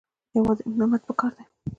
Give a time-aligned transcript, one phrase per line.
[0.37, 1.43] یوازې همت پکار دی